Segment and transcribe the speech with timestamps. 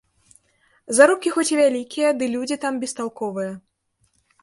[0.99, 3.51] Заробкі хоць і вялікія, ды людзі там бесталковыя.